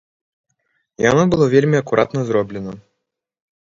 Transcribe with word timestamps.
Яно 1.09 1.23
было 1.35 1.45
вельмі 1.53 1.77
акуратна 1.83 2.19
зроблена. 2.31 2.73